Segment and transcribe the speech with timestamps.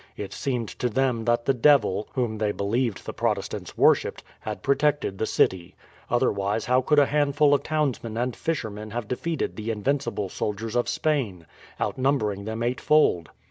[0.17, 5.19] It seemed to them that the devil, whom they believed the Protestants worshipped, had protected
[5.19, 5.75] the city,
[6.09, 10.89] otherwise how could a handful of townsmen and fishermen have defeated the invincible soldiers of
[10.89, 11.45] Spain,
[11.79, 13.29] outnumbering them eight fold.